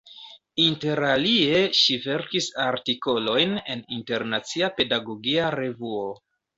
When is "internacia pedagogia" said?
4.01-5.57